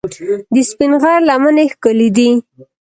د 0.53 0.55
سپین 0.69 0.91
غر 1.01 1.19
لمنې 1.29 1.65
ښکلې 1.73 2.09
دي 2.17 2.29